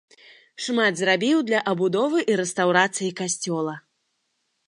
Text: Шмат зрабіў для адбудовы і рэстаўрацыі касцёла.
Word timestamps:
Шмат 0.67 0.93
зрабіў 1.01 1.43
для 1.49 1.59
адбудовы 1.73 2.19
і 2.35 2.39
рэстаўрацыі 2.41 3.11
касцёла. 3.23 3.73